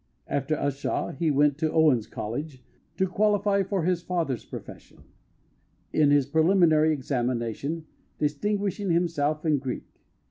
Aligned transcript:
After 0.25 0.55
Ushaw 0.55 1.11
he 1.15 1.29
went 1.29 1.59
to 1.59 1.71
Owens 1.71 2.07
College, 2.07 2.63
to 2.97 3.05
qualify 3.05 3.61
for 3.61 3.83
his 3.83 4.01
father's 4.01 4.43
profession; 4.43 5.03
in 5.93 6.09
his 6.09 6.25
preliminary 6.25 6.91
examination 6.91 7.85
distinguishing 8.17 8.89
himself 8.89 9.45
in 9.45 9.59
Greek. 9.59 9.99